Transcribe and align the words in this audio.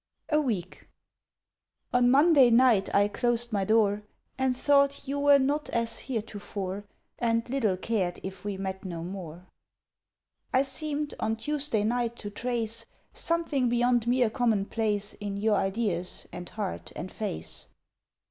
A 0.29 0.41
WEEK 0.41 0.87
ON 1.93 2.09
Monday 2.09 2.49
night 2.49 2.89
I 2.95 3.07
closed 3.07 3.53
my 3.53 3.63
door, 3.63 4.01
And 4.35 4.57
thought 4.57 5.07
you 5.07 5.19
were 5.19 5.37
not 5.37 5.69
as 5.69 5.99
heretofore, 5.99 6.85
And 7.19 7.47
little 7.47 7.77
cared 7.77 8.19
if 8.23 8.43
we 8.43 8.57
met 8.57 8.83
no 8.83 9.03
more. 9.03 9.45
I 10.51 10.63
seemed 10.63 11.13
on 11.19 11.35
Tuesday 11.35 11.83
night 11.83 12.15
to 12.15 12.31
trace 12.31 12.87
Something 13.13 13.69
beyond 13.69 14.07
mere 14.07 14.31
commonplace 14.31 15.13
In 15.19 15.37
your 15.37 15.57
ideas, 15.57 16.27
and 16.33 16.49
heart, 16.49 16.91
and 16.95 17.11
face. 17.11 17.67